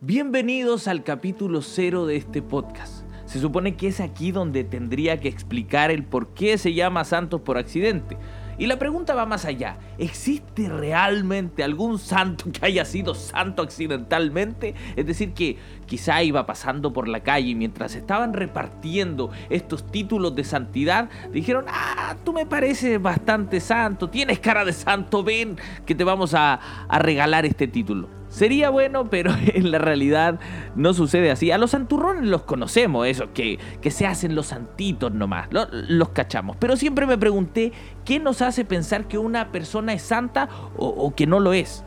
[0.00, 3.02] Bienvenidos al capítulo cero de este podcast.
[3.24, 7.40] Se supone que es aquí donde tendría que explicar el por qué se llama Santos
[7.40, 8.16] por accidente.
[8.58, 9.76] Y la pregunta va más allá.
[9.98, 14.76] ¿Existe realmente algún santo que haya sido santo accidentalmente?
[14.94, 20.36] Es decir, que quizá iba pasando por la calle y mientras estaban repartiendo estos títulos
[20.36, 25.96] de santidad, dijeron, ah, tú me pareces bastante santo, tienes cara de santo, ven que
[25.96, 26.54] te vamos a,
[26.86, 28.17] a regalar este título.
[28.28, 30.38] Sería bueno, pero en la realidad
[30.74, 31.50] no sucede así.
[31.50, 36.10] A los santurrones los conocemos, esos que, que se hacen los santitos nomás, los, los
[36.10, 36.56] cachamos.
[36.58, 37.72] Pero siempre me pregunté,
[38.04, 41.84] ¿qué nos hace pensar que una persona es santa o, o que no lo es?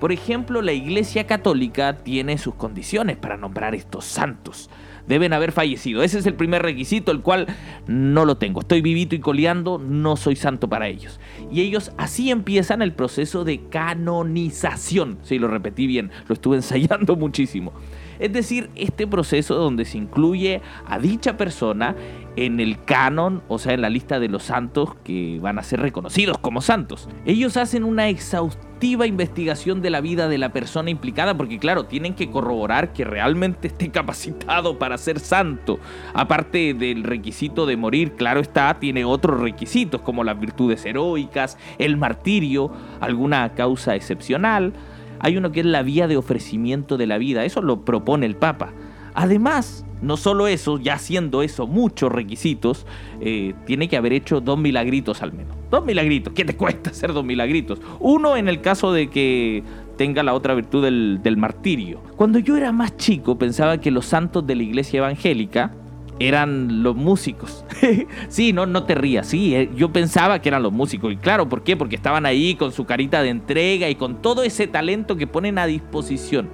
[0.00, 4.68] Por ejemplo, la Iglesia Católica tiene sus condiciones para nombrar estos santos
[5.08, 6.02] deben haber fallecido.
[6.02, 7.46] Ese es el primer requisito, el cual
[7.86, 8.60] no lo tengo.
[8.60, 11.20] Estoy vivito y coleando, no soy santo para ellos.
[11.50, 15.18] Y ellos así empiezan el proceso de canonización.
[15.22, 17.72] Sí, lo repetí bien, lo estuve ensayando muchísimo.
[18.18, 21.94] Es decir, este proceso donde se incluye a dicha persona
[22.36, 25.80] en el canon, o sea, en la lista de los santos que van a ser
[25.80, 27.08] reconocidos como santos.
[27.24, 32.14] Ellos hacen una exhaustiva investigación de la vida de la persona implicada porque claro, tienen
[32.14, 35.78] que corroborar que realmente esté capacitado para ser santo.
[36.12, 41.96] Aparte del requisito de morir, claro está, tiene otros requisitos como las virtudes heroicas, el
[41.96, 44.74] martirio, alguna causa excepcional.
[45.20, 48.36] Hay uno que es la vía de ofrecimiento de la vida, eso lo propone el
[48.36, 48.74] Papa.
[49.14, 52.86] Además, no solo eso, ya siendo eso muchos requisitos,
[53.20, 55.56] eh, tiene que haber hecho dos milagritos al menos.
[55.70, 56.32] Dos milagritos.
[56.34, 57.80] ¿Qué te cuesta hacer dos milagritos?
[58.00, 59.62] Uno en el caso de que
[59.96, 62.00] tenga la otra virtud del, martirio.
[62.16, 65.72] Cuando yo era más chico pensaba que los santos de la iglesia evangélica
[66.18, 67.64] eran los músicos.
[68.28, 71.12] sí, no, no te rías, sí, eh, yo pensaba que eran los músicos.
[71.12, 71.76] Y claro, ¿por qué?
[71.76, 75.58] Porque estaban ahí con su carita de entrega y con todo ese talento que ponen
[75.58, 76.48] a disposición.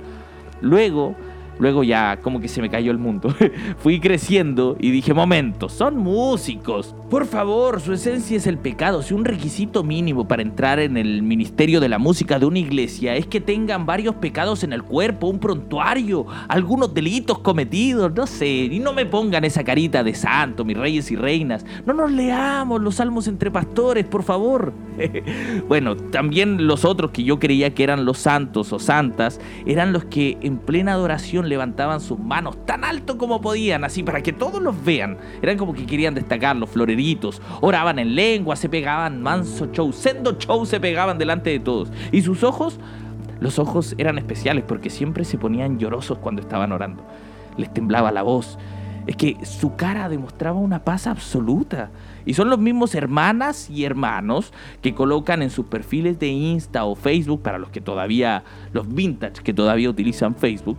[0.60, 1.16] Luego
[1.62, 3.32] Luego ya como que se me cayó el mundo.
[3.78, 6.92] Fui creciendo y dije, momento, son músicos.
[7.08, 9.00] Por favor, su esencia es el pecado.
[9.00, 13.14] Si un requisito mínimo para entrar en el ministerio de la música de una iglesia
[13.14, 18.48] es que tengan varios pecados en el cuerpo, un prontuario, algunos delitos cometidos, no sé.
[18.48, 21.64] Y no me pongan esa carita de santo, mis reyes y reinas.
[21.86, 24.72] No nos leamos los salmos entre pastores, por favor.
[25.68, 30.06] bueno, también los otros que yo creía que eran los santos o santas eran los
[30.06, 34.62] que en plena adoración levantaban sus manos tan alto como podían, así para que todos
[34.62, 35.18] los vean.
[35.42, 40.38] Eran como que querían destacar los floreritos, oraban en lengua, se pegaban manso show, sendo
[40.38, 41.92] show se pegaban delante de todos.
[42.10, 42.80] Y sus ojos,
[43.40, 47.04] los ojos eran especiales porque siempre se ponían llorosos cuando estaban orando.
[47.56, 48.58] Les temblaba la voz.
[49.06, 51.90] Es que su cara demostraba una paz absoluta.
[52.24, 56.94] Y son los mismos hermanas y hermanos que colocan en sus perfiles de Insta o
[56.94, 60.78] Facebook, para los que todavía, los vintage que todavía utilizan Facebook,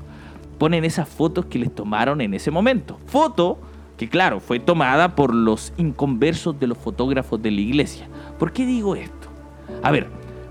[0.58, 3.00] ponen esas fotos que les tomaron en ese momento.
[3.06, 3.60] Foto
[3.98, 8.08] que claro, fue tomada por los inconversos de los fotógrafos de la iglesia.
[8.40, 9.28] ¿Por qué digo esto?
[9.82, 10.08] A ver,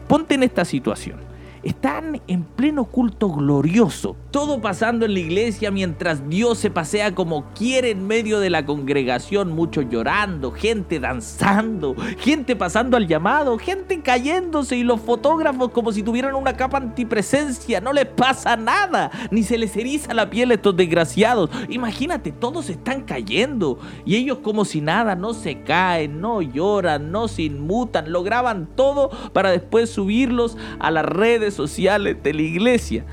[0.09, 1.32] ponte en esta situación
[1.63, 7.45] están en pleno culto glorioso, todo pasando en la iglesia mientras Dios se pasea como
[7.55, 14.01] quiere en medio de la congregación, muchos llorando, gente danzando, gente pasando al llamado, gente
[14.01, 19.43] cayéndose y los fotógrafos como si tuvieran una capa antipresencia, no les pasa nada, ni
[19.43, 21.51] se les eriza la piel a estos desgraciados.
[21.69, 27.29] Imagínate, todos están cayendo y ellos como si nada, no se caen, no lloran, no
[27.29, 33.05] se inmutan, lo graban todo para después subirlos a las redes sociales de la iglesia.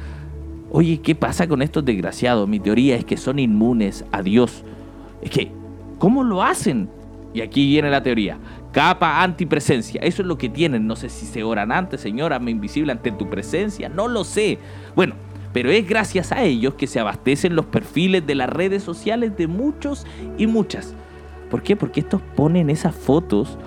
[0.72, 2.48] Oye, ¿qué pasa con estos desgraciados?
[2.48, 4.64] Mi teoría es que son inmunes a Dios.
[5.22, 5.52] Es que,
[5.98, 6.90] ¿cómo lo hacen?
[7.34, 8.38] Y aquí viene la teoría.
[8.72, 10.02] Capa antipresencia.
[10.02, 10.86] Eso es lo que tienen.
[10.86, 13.90] No sé si se oran antes, Señor, hazme invisible ante tu presencia.
[13.90, 14.60] No lo sé.
[14.96, 15.16] Bueno,
[15.54, 19.48] pero es gracias a ellos que se abastecen los perfiles de las redes sociales de
[19.48, 20.06] muchos
[20.38, 20.94] y muchas.
[21.50, 21.76] ¿Por qué?
[21.76, 23.58] Porque estos ponen esas fotos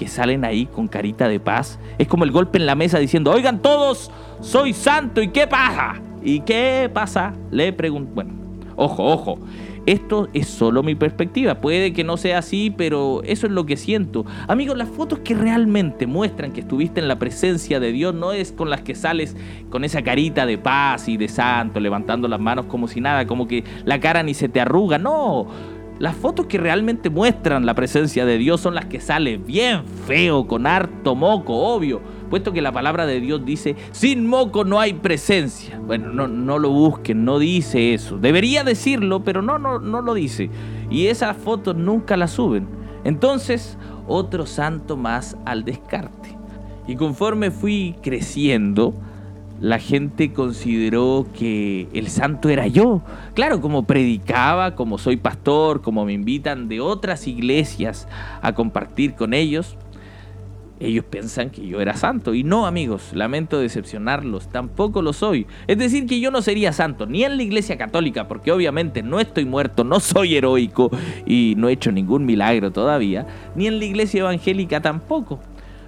[0.00, 1.78] que salen ahí con carita de paz.
[1.98, 6.00] Es como el golpe en la mesa diciendo, oigan todos, soy santo, ¿y qué pasa?
[6.22, 7.34] ¿Y qué pasa?
[7.50, 8.32] Le pregunto, bueno,
[8.76, 9.38] ojo, ojo.
[9.84, 11.56] Esto es solo mi perspectiva.
[11.56, 14.24] Puede que no sea así, pero eso es lo que siento.
[14.48, 18.52] Amigos, las fotos que realmente muestran que estuviste en la presencia de Dios no es
[18.52, 19.36] con las que sales
[19.68, 23.46] con esa carita de paz y de santo, levantando las manos como si nada, como
[23.46, 24.96] que la cara ni se te arruga.
[24.96, 25.46] No,
[26.00, 30.46] las fotos que realmente muestran la presencia de Dios son las que sale bien feo,
[30.46, 32.00] con harto moco, obvio,
[32.30, 35.78] puesto que la palabra de Dios dice, sin moco no hay presencia.
[35.78, 38.16] Bueno, no, no lo busquen, no dice eso.
[38.16, 40.48] Debería decirlo, pero no, no, no lo dice.
[40.88, 42.66] Y esas fotos nunca las suben.
[43.04, 43.76] Entonces,
[44.08, 46.34] otro santo más al descarte.
[46.86, 48.94] Y conforme fui creciendo,
[49.60, 53.02] la gente consideró que el santo era yo.
[53.34, 58.08] Claro, como predicaba, como soy pastor, como me invitan de otras iglesias
[58.40, 59.76] a compartir con ellos,
[60.80, 62.32] ellos piensan que yo era santo.
[62.32, 65.46] Y no, amigos, lamento decepcionarlos, tampoco lo soy.
[65.66, 69.20] Es decir, que yo no sería santo, ni en la iglesia católica, porque obviamente no
[69.20, 70.90] estoy muerto, no soy heroico
[71.26, 75.38] y no he hecho ningún milagro todavía, ni en la iglesia evangélica tampoco.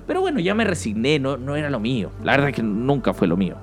[0.07, 2.11] Pero bueno, ya me resigné, no, no era lo mío.
[2.23, 3.57] La verdad es que nunca fue lo mío.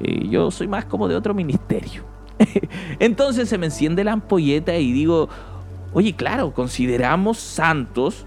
[0.00, 2.04] Eh, yo soy más como de otro ministerio.
[2.98, 5.28] Entonces se me enciende la ampolleta y digo,
[5.92, 8.26] oye, claro, consideramos santos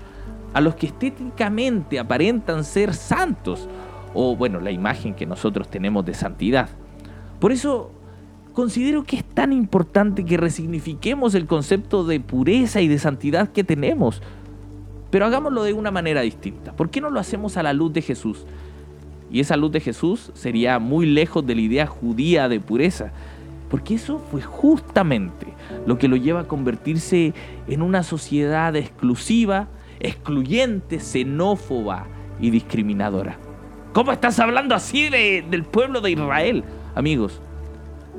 [0.53, 3.67] a los que estéticamente aparentan ser santos,
[4.13, 6.69] o bueno, la imagen que nosotros tenemos de santidad.
[7.39, 7.91] Por eso
[8.53, 13.63] considero que es tan importante que resignifiquemos el concepto de pureza y de santidad que
[13.63, 14.23] tenemos.
[15.09, 16.73] Pero hagámoslo de una manera distinta.
[16.73, 18.45] ¿Por qué no lo hacemos a la luz de Jesús?
[19.31, 23.11] Y esa luz de Jesús sería muy lejos de la idea judía de pureza.
[23.69, 25.47] Porque eso fue justamente
[25.85, 27.33] lo que lo lleva a convertirse
[27.67, 29.67] en una sociedad exclusiva,
[29.99, 32.07] excluyente, xenófoba
[32.39, 33.37] y discriminadora.
[33.93, 36.63] ¿Cómo estás hablando así del pueblo de Israel?
[36.95, 37.41] Amigos,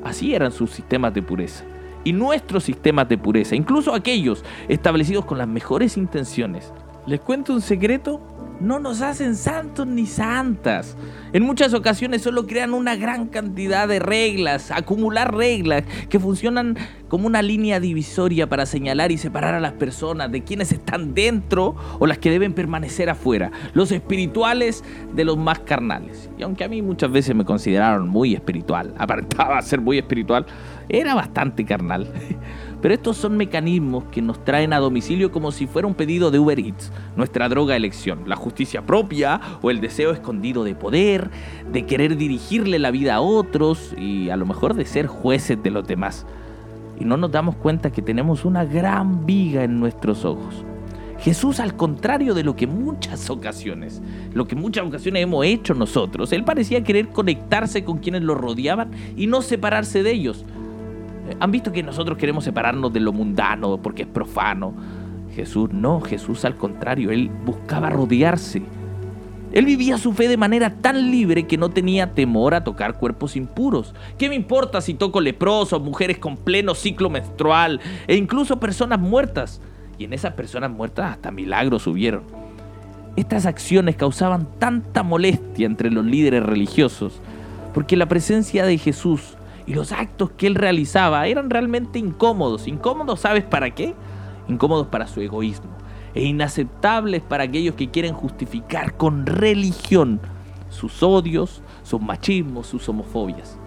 [0.04, 1.64] así eran sus sistemas de pureza
[2.04, 6.72] y nuestros sistemas de pureza, incluso aquellos establecidos con las mejores intenciones.
[7.06, 8.20] ¿Les cuento un secreto?
[8.60, 10.96] No nos hacen santos ni santas.
[11.32, 16.76] En muchas ocasiones solo crean una gran cantidad de reglas, acumular reglas que funcionan
[17.08, 21.76] como una línea divisoria para señalar y separar a las personas de quienes están dentro
[21.98, 24.84] o las que deben permanecer afuera, los espirituales
[25.14, 26.30] de los más carnales.
[26.38, 30.46] Y aunque a mí muchas veces me consideraron muy espiritual, aparentaba ser muy espiritual,
[30.88, 32.10] era bastante carnal.
[32.80, 36.38] Pero estos son mecanismos que nos traen a domicilio como si fuera un pedido de
[36.38, 41.30] Uber Eats, nuestra droga elección, la justicia propia o el deseo escondido de poder,
[41.72, 45.70] de querer dirigirle la vida a otros y a lo mejor de ser jueces de
[45.70, 46.24] los demás.
[47.00, 50.64] Y no nos damos cuenta que tenemos una gran viga en nuestros ojos.
[51.20, 54.00] Jesús, al contrario de lo que muchas ocasiones,
[54.34, 58.92] lo que muchas ocasiones hemos hecho nosotros, él parecía querer conectarse con quienes lo rodeaban
[59.16, 60.44] y no separarse de ellos.
[61.40, 64.74] Han visto que nosotros queremos separarnos de lo mundano porque es profano.
[65.34, 68.62] Jesús no, Jesús al contrario, él buscaba rodearse.
[69.52, 73.34] Él vivía su fe de manera tan libre que no tenía temor a tocar cuerpos
[73.34, 73.94] impuros.
[74.18, 79.60] ¿Qué me importa si toco leprosos, mujeres con pleno ciclo menstrual e incluso personas muertas?
[79.96, 82.24] Y en esas personas muertas hasta milagros hubieron.
[83.16, 87.20] Estas acciones causaban tanta molestia entre los líderes religiosos
[87.72, 89.37] porque la presencia de Jesús
[89.68, 92.66] y los actos que él realizaba eran realmente incómodos.
[92.66, 93.94] Incómodos, ¿sabes para qué?
[94.48, 95.68] Incómodos para su egoísmo
[96.14, 100.20] e inaceptables para aquellos que quieren justificar con religión
[100.70, 103.58] sus odios, sus machismos, sus homofobias.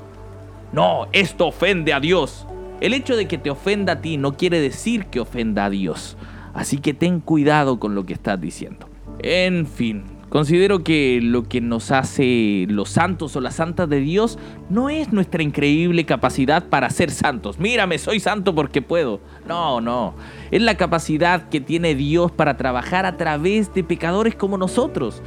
[0.73, 2.47] No, esto ofende a Dios.
[2.79, 6.17] El hecho de que te ofenda a ti no quiere decir que ofenda a Dios.
[6.55, 8.89] Así que ten cuidado con lo que estás diciendo.
[9.19, 14.39] En fin, Considero que lo que nos hace los santos o las santas de Dios
[14.69, 17.59] no es nuestra increíble capacidad para ser santos.
[17.59, 19.19] Mírame, soy santo porque puedo.
[19.45, 20.13] No, no.
[20.49, 25.21] Es la capacidad que tiene Dios para trabajar a través de pecadores como nosotros.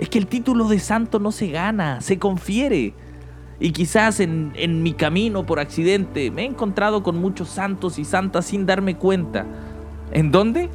[0.00, 2.94] Es que el título de santo no se gana, se confiere.
[3.60, 8.04] Y quizás en, en mi camino por accidente me he encontrado con muchos santos y
[8.04, 9.46] santas sin darme cuenta.
[10.10, 10.68] ¿En dónde?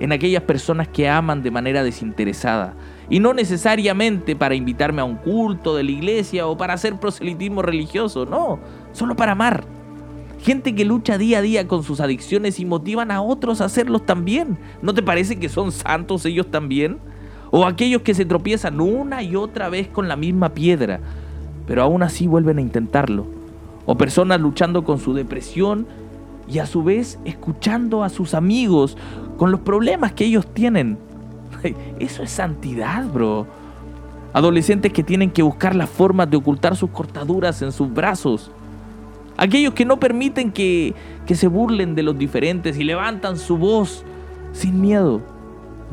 [0.00, 2.74] En aquellas personas que aman de manera desinteresada,
[3.10, 7.62] y no necesariamente para invitarme a un culto de la iglesia o para hacer proselitismo
[7.62, 8.58] religioso, no,
[8.92, 9.64] solo para amar.
[10.40, 14.04] Gente que lucha día a día con sus adicciones y motivan a otros a hacerlos
[14.04, 14.58] también.
[14.82, 16.98] ¿No te parece que son santos ellos también?
[17.50, 21.00] O aquellos que se tropiezan una y otra vez con la misma piedra,
[21.66, 23.26] pero aún así vuelven a intentarlo.
[23.86, 25.86] O personas luchando con su depresión
[26.46, 28.98] y a su vez escuchando a sus amigos
[29.38, 30.98] con los problemas que ellos tienen
[31.98, 33.46] Eso es santidad, bro.
[34.32, 38.50] Adolescentes que tienen que buscar la forma de ocultar sus cortaduras en sus brazos.
[39.36, 40.94] Aquellos que no permiten que,
[41.26, 44.04] que se burlen de los diferentes y levantan su voz
[44.52, 45.20] sin miedo.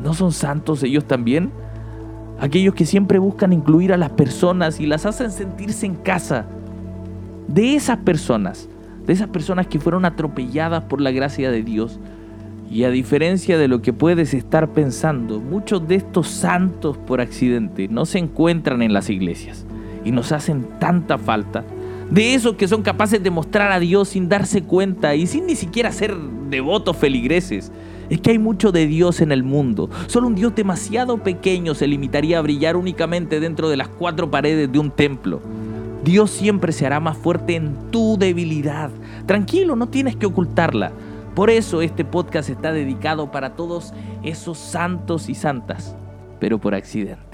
[0.02, 1.52] ¿No son santos ellos también?
[2.40, 6.46] Aquellos que siempre buscan incluir a las personas y las hacen sentirse en casa.
[7.46, 8.68] De esas personas,
[9.06, 12.00] de esas personas que fueron atropelladas por la gracia de Dios,
[12.70, 17.88] y a diferencia de lo que puedes estar pensando, muchos de estos santos por accidente
[17.88, 19.66] no se encuentran en las iglesias
[20.04, 21.64] y nos hacen tanta falta.
[22.10, 25.54] De esos que son capaces de mostrar a Dios sin darse cuenta y sin ni
[25.54, 26.14] siquiera ser
[26.50, 27.72] devotos feligreses.
[28.10, 29.88] Es que hay mucho de Dios en el mundo.
[30.06, 34.70] Solo un Dios demasiado pequeño se limitaría a brillar únicamente dentro de las cuatro paredes
[34.70, 35.40] de un templo.
[36.04, 38.90] Dios siempre se hará más fuerte en tu debilidad.
[39.24, 40.92] Tranquilo, no tienes que ocultarla.
[41.34, 45.96] Por eso este podcast está dedicado para todos esos santos y santas,
[46.38, 47.31] pero por accidente.